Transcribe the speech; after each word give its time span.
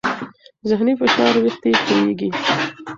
ذهني 0.69 0.93
فشار 0.99 1.33
وېښتې 1.43 1.71
تویېږي. 1.85 2.29